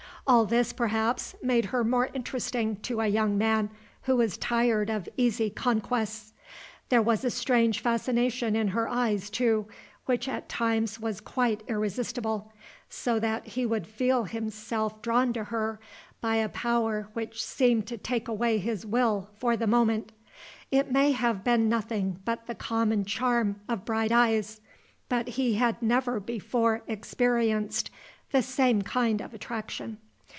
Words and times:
All 0.27 0.45
this, 0.45 0.71
perhaps, 0.71 1.35
made 1.43 1.65
her 1.65 1.83
more 1.83 2.09
interesting 2.13 2.75
to 2.83 3.01
a 3.01 3.07
young 3.07 3.37
man 3.39 3.69
who 4.03 4.15
was 4.17 4.37
tired 4.37 4.87
of 4.89 5.09
easy 5.17 5.49
conquests. 5.49 6.31
There 6.89 7.01
was 7.01 7.25
a 7.25 7.31
strange 7.31 7.81
fascination 7.81 8.55
in 8.55 8.69
her 8.69 8.87
eyes, 8.87 9.29
too, 9.31 9.65
which 10.05 10.29
at 10.29 10.47
times 10.47 10.99
was 11.01 11.19
quite 11.21 11.63
irresistible, 11.67 12.53
so 12.87 13.19
that 13.19 13.45
he 13.47 13.65
would 13.65 13.85
feel 13.87 14.23
himself 14.25 15.01
drawn 15.01 15.33
to 15.33 15.45
her 15.45 15.79
by 16.21 16.35
a 16.35 16.47
power 16.49 17.09
which 17.13 17.43
seemed 17.43 17.85
to 17.87 17.97
take 17.97 18.27
away 18.29 18.57
his 18.59 18.85
will 18.85 19.31
for 19.37 19.57
the 19.57 19.67
moment. 19.67 20.11
It 20.69 20.91
may 20.91 21.11
have 21.11 21.43
been 21.43 21.67
nothing 21.67 22.19
but 22.23 22.45
the 22.45 22.55
common 22.55 23.03
charm 23.05 23.59
of 23.67 23.83
bright 23.85 24.11
eyes; 24.13 24.61
but 25.09 25.29
he 25.29 25.55
had 25.55 25.81
never 25.81 26.19
before 26.21 26.83
experienced 26.87 27.89
the 28.31 28.43
same 28.43 28.83
kind 28.83 29.19
of 29.19 29.33
attraction. 29.33 29.97